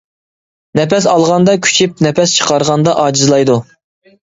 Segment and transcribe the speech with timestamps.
[0.79, 3.61] نەپەس ئالغاندا كۈچىيىپ نەپەس چىقارغاندا ئاجىزلايدۇ.